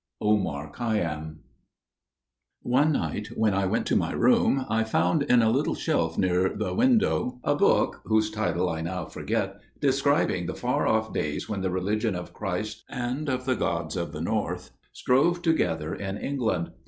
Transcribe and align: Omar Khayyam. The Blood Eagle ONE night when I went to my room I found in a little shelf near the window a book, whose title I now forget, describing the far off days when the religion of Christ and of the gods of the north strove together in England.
Omar 0.19 0.71
Khayyam. 0.71 1.35
The 1.35 1.35
Blood 2.63 2.65
Eagle 2.65 2.71
ONE 2.71 2.91
night 2.91 3.27
when 3.37 3.53
I 3.53 3.67
went 3.67 3.85
to 3.85 3.95
my 3.95 4.11
room 4.13 4.65
I 4.67 4.83
found 4.83 5.21
in 5.21 5.43
a 5.43 5.51
little 5.51 5.75
shelf 5.75 6.17
near 6.17 6.49
the 6.49 6.73
window 6.73 7.39
a 7.43 7.53
book, 7.53 8.01
whose 8.05 8.31
title 8.31 8.67
I 8.67 8.81
now 8.81 9.05
forget, 9.05 9.59
describing 9.79 10.47
the 10.47 10.55
far 10.55 10.87
off 10.87 11.13
days 11.13 11.47
when 11.47 11.61
the 11.61 11.69
religion 11.69 12.15
of 12.15 12.33
Christ 12.33 12.83
and 12.89 13.29
of 13.29 13.45
the 13.45 13.55
gods 13.55 13.95
of 13.95 14.11
the 14.11 14.21
north 14.21 14.71
strove 14.91 15.43
together 15.43 15.93
in 15.93 16.17
England. 16.17 16.71